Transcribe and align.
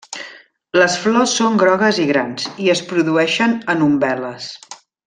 Les 0.79 0.95
flors 1.03 1.35
són 1.41 1.59
grogues 1.65 2.01
i 2.05 2.07
grans, 2.13 2.49
i 2.65 2.73
es 2.77 2.85
produeixen 2.91 3.57
en 3.77 3.89
umbel·les. 3.91 4.53